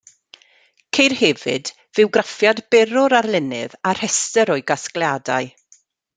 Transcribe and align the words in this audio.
Ceir 0.97 1.13
hefyd 1.19 1.71
fywgraffiad 1.99 2.63
byr 2.77 2.95
o'r 3.03 3.17
arlunydd, 3.19 3.77
a 3.91 3.93
rhestr 4.01 4.55
o'i 4.57 4.67
gasgliadau. 4.73 5.55